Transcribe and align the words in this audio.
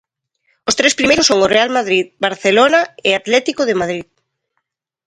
Os 0.69 0.77
tres 0.79 0.97
primeiros 0.99 1.27
son 1.29 1.39
o 1.45 1.51
Real 1.55 1.69
Madrid, 1.77 2.05
Barcelona 2.25 2.81
e 3.07 3.09
Atlético 3.13 3.61
de 3.65 3.79
Madrid. 3.81 4.05